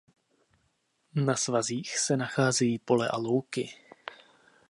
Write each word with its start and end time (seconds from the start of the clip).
Na 1.15 1.35
svazích 1.35 1.97
se 1.97 2.17
nacházejí 2.17 2.79
pole 2.79 3.09
a 3.09 3.17
louky. 3.17 3.69